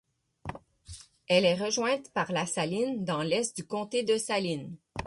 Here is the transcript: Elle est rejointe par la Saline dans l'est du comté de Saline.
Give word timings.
Elle 1.27 1.45
est 1.45 1.53
rejointe 1.53 2.09
par 2.11 2.31
la 2.31 2.47
Saline 2.47 3.05
dans 3.05 3.21
l'est 3.21 3.55
du 3.55 3.67
comté 3.67 4.01
de 4.01 4.17
Saline. 4.17 4.75